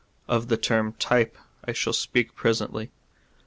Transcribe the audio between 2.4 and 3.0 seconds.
sently.